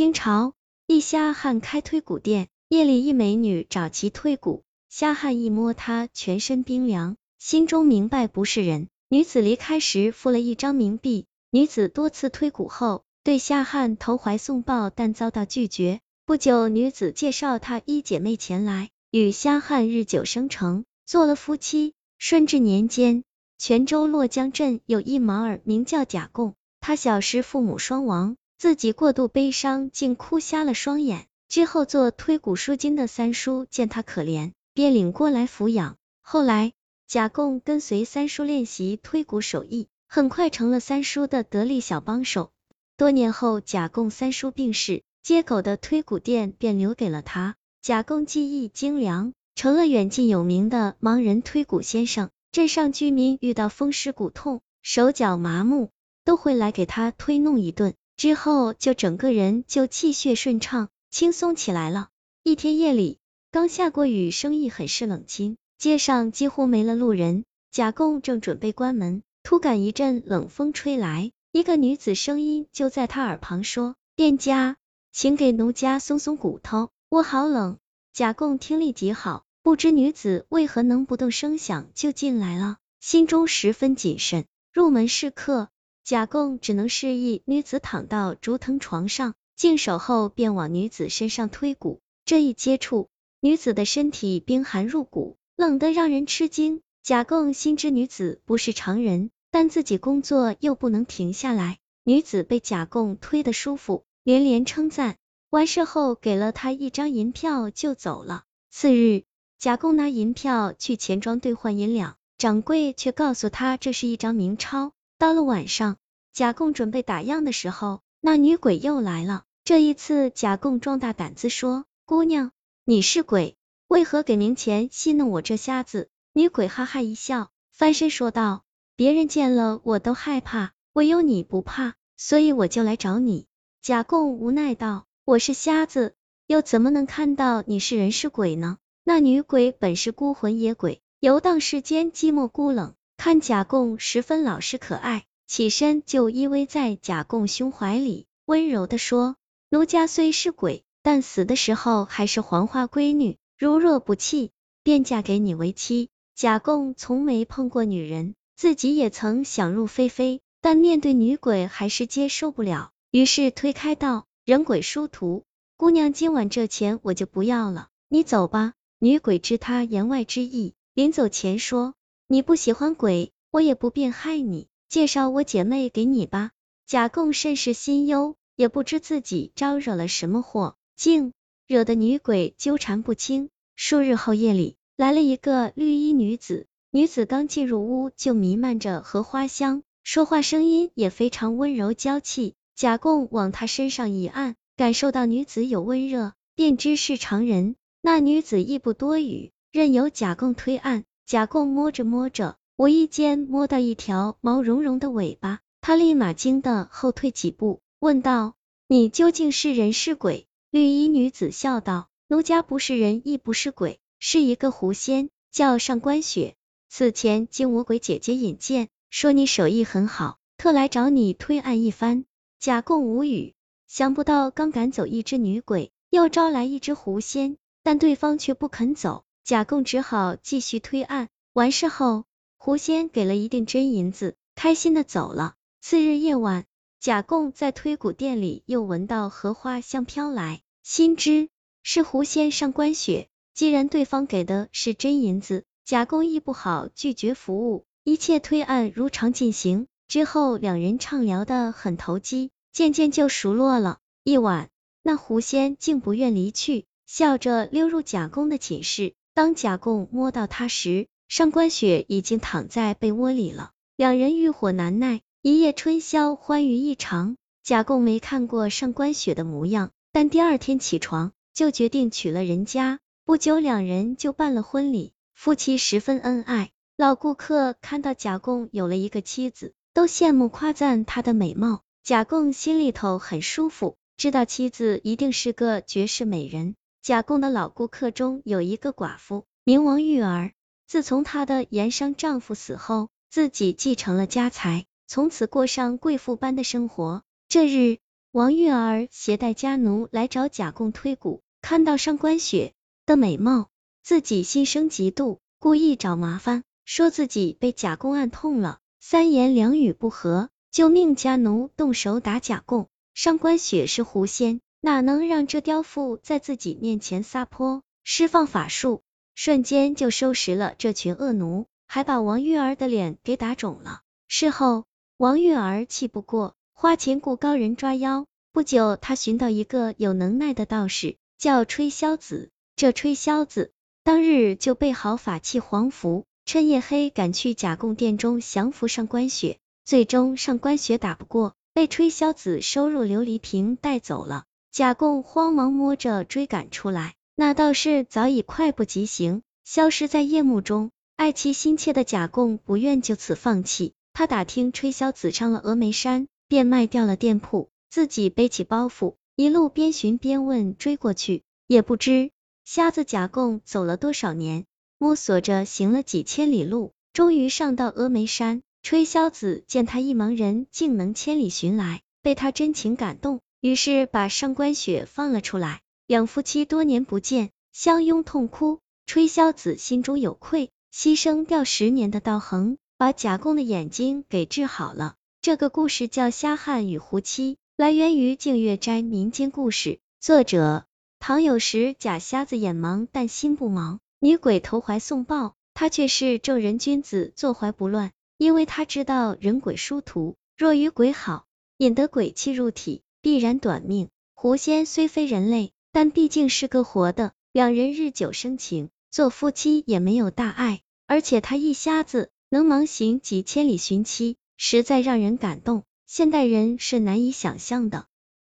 [0.00, 0.54] 清朝，
[0.86, 8.88] 一虾汉开推骨店，夜里一美女找其推骨，虾汉一摸她全身冰凉，心中明白不是人。
[9.10, 16.00] 女子离开时付了一张冥币，女子多次推骨后，对虾汉投怀送抱，但遭到拒绝。
[16.24, 21.92] 不久，女子介绍她一姐妹前来，与虾汉日久生情，做了夫妻。
[22.16, 23.22] 顺治年间。
[23.58, 26.54] 泉州洛江镇有一盲儿，名叫贾贡。
[26.80, 31.26] 他小时父母双亡，自己过度悲伤，竟哭瞎了双眼。
[31.48, 35.96] 之后做推骨输金的三叔见他可怜，便领过来抚养。
[36.20, 36.74] 后来
[37.06, 42.50] 贾贡跟随三叔练习推骨手艺，很快成了三叔的得力小帮手。
[42.98, 47.56] 多年后，贾贡三叔病逝，街口的推骨店便留给了他。
[47.80, 52.28] 贾贡技艺精良，成了远近有名的盲人推骨先生。
[52.52, 55.88] 镇上居民遇到风湿骨痛、手脚麻木，
[56.26, 62.10] 都会来给他推弄一顿，之后就整个人就气血顺畅、轻松起来了。
[62.42, 63.18] 一天夜里，
[63.50, 67.46] 刚下过雨，生意很是冷清，街上几乎没了路人。
[67.70, 74.76] 贾贡正准备关门，突感一阵冷风吹来，一个女子声音就在他耳旁说：“店家，
[75.12, 77.78] 请给奴家松松骨头，我好冷。”
[78.12, 79.44] 贾贡听力极好。
[79.62, 84.44] 不知女子为何能不动声响就进来了，心中十分谨慎。
[84.74, 85.70] 入门是客，
[86.04, 92.00] 贾贡只能示意女子躺到竹藤床上，净手后便往女子身上推骨。
[92.24, 93.08] 这一接触，
[93.40, 96.80] 女子的身体冰寒入骨，冷得让人吃惊。
[97.02, 101.78] 贾贡心知女子不是常人，但自己工作又不能停下来。
[102.04, 105.16] 女子被贾贡推得舒服，连连称赞。
[105.50, 108.44] 完事后给了他一张银票就走了。
[108.70, 109.24] 次日。
[109.58, 114.92] 贾贡拿银票去钱庄兑换银两，掌柜却告诉他这是一张明钞。
[115.20, 115.98] 到了晚上，
[116.32, 119.44] 贾贡准备打烊的时候，那女鬼又来了。
[119.64, 122.52] 这一次，贾贡壮大胆子说：“姑娘，
[122.86, 128.64] 你是鬼，为何给明钱戏弄我这瞎子？”女鬼哈哈一笑，翻身说道
[128.96, 133.46] ：“别人见了我都害怕，唯有你不怕，所以我就来找你。”
[133.82, 136.14] 贾贡无奈道：“我是瞎子，
[136.46, 142.94] 又怎么能看到你是人是鬼呢？”那女鬼本是孤魂野鬼，游荡世间，寂寞孤冷。
[143.22, 149.36] 看贾贡十分老实可爱，起身就依偎在贾贡胸怀里，温柔的说
[149.68, 153.36] ：“奴家虽是鬼，但死的时候还是黄花闺女。
[153.58, 165.44] 如若不弃，便嫁给你为妻。”贾贡从没碰过女人，自己也曾想入非非，但面对女鬼还是接受不了，于是推开道：“人鬼殊途，
[165.76, 171.92] 姑娘今晚这钱我就不要了，你走吧。”女鬼知他言外之意，临走前说
[172.32, 176.52] ：“你不喜欢鬼，我也不便害你，介绍我姐妹给你吧。”
[176.86, 181.32] 贾贡甚是心忧，也不知自己招惹了什么祸，竟
[181.66, 183.48] 惹得女鬼纠缠不清。
[183.74, 192.54] 数日后夜里，来了一个绿衣女子，女子刚进入屋就弥漫着荷花香，说话声音也非常温柔娇气。
[192.76, 197.74] 贾贡往她身上一按，感受到女子有温热，便知是常人。
[198.00, 201.04] 那女子亦不多语，任由贾贡推按。
[201.30, 208.56] 贾贡摸着摸着，无意间摸到一条毛茸茸的尾巴，他立马惊得后退几步，问道
[208.90, 216.56] ：“你究竟是人是鬼？”绿衣女子笑道：“奴家不是人，亦不是鬼，是一个狐仙，叫上官雪。
[216.88, 222.24] 此前经我鬼姐姐引荐，说你手艺很好，特来找你推案一番。”
[222.58, 223.54] 贾贡无语，
[223.86, 227.56] 想不到刚赶走一只女鬼，又招来一只狐仙。
[227.84, 231.28] 但对方却不肯走，贾贡只好继续推案。
[231.52, 232.24] 完事后，
[232.56, 235.54] 狐仙给了一锭真银子，开心的走了。
[235.80, 236.66] 次日夜晚，
[237.00, 241.48] 贾贡在推骨店里又闻到荷花香飘来，心知
[241.82, 243.28] 是狐仙上官雪。
[243.54, 249.86] 既然对方给的是真银子，贾贡亦不好拒绝服务，一切推案如常进行。
[250.06, 253.98] 之后两人畅聊的很投机，渐渐就熟络了。
[254.22, 254.70] 一晚，
[255.02, 256.86] 那狐仙竟不愿离去。
[257.06, 263.70] 笑着溜入贾贡的寝室，当贾贡摸到他时，上官雪已经躺在被窝里了。
[263.96, 267.38] 两人欲火难耐，一夜春宵欢愉异常。
[267.62, 273.00] 贾贡没看过上官雪的模样，但第二天起床就决定娶了人家。
[273.24, 276.68] 不久，两人就办了婚礼，夫妻十分恩爱。
[276.98, 281.80] 老顾客看到贾贡有了一个妻子，都羡慕夸赞他的美貌。
[282.04, 286.74] 贾贡心里头很舒服，知道妻子一定是个绝世美人。
[287.02, 290.52] 贾贡的老顾客中有一个寡妇，名王玉儿。
[290.86, 297.22] 自从她的盐商丈夫死后，自己继承了家财，从此过上贵妇般的生活。
[297.48, 297.98] 这日，
[298.32, 302.74] 王玉儿携带家奴来找贾贡推骨，看到上官雪
[303.06, 303.68] 的美貌，
[304.02, 312.88] 自己心生嫉妒，故意找麻烦，说自己被贾贡暗痛了，三言两语不合，就命家奴动手打贾贡。
[313.14, 317.82] 上官雪是狐仙，哪能让这刁妇在自己面前撒泼？
[318.02, 319.02] 释放法术，
[319.34, 324.00] 瞬间就收拾了这群恶奴，还把王玉儿的脸给打肿了。
[324.26, 324.86] 事后，
[325.18, 328.24] 王玉儿气不过，花钱雇高人抓妖。
[328.52, 332.50] 不久，他寻到一个有能耐的道士，叫吹箫子。
[332.74, 333.72] 这吹箫子
[334.02, 339.58] 当日就备好法器黄符，趁夜黑赶去假贡殿中降服上官雪。
[339.84, 341.54] 最终，上官雪打不过。
[341.72, 350.92] 被吹箫子收入琉璃瓶带走了，贾贡慌忙摸着追赶出来，那道士早已快步疾行，消失在夜幕中。
[351.16, 361.42] 爱妻心切的贾贡不愿就此放弃，他打听吹箫子上了峨眉山，便卖掉了店铺，自己背起包袱，一路边寻边问追过去。
[361.66, 362.30] 也不知
[362.64, 364.66] 瞎子贾贡走了多少年，
[364.98, 368.62] 摸索着行了几千里路，终于上到峨眉山。
[368.82, 375.80] 吹箫子见他一盲人竟能千里寻来，被他真情感动，于是把上官雪放了出来。
[376.06, 378.80] 两夫妻多年不见，相拥痛哭。
[379.06, 385.14] 吹箫子心中有愧，牺牲掉十年的道行，把贾贡的眼睛给治好了。
[385.42, 390.84] 这个故事叫《瞎汉与胡妻》，来源于净月斋民间故事，作者
[391.18, 391.94] 唐有时。
[391.98, 398.12] 假瞎子眼盲，但心不盲；女鬼投怀送抱，他却是正人君子，坐怀不乱。
[398.36, 401.46] 因为他知道人鬼殊途，若与鬼好，
[401.76, 404.08] 引得鬼气入体，必然短命。
[404.34, 410.80] 狐仙虽非人类，但毕竟是个活的，两人日久生情，做夫妻也没有大碍。
[411.06, 415.84] 而且他一瞎子能盲行几千里寻妻，实在让人感动。
[416.06, 418.06] 现代人是难以想象的。